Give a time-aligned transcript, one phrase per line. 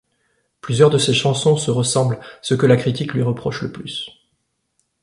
[0.61, 4.09] Plusieurs de ses chansons se ressemblent, ce que la critique lui reproche le plus.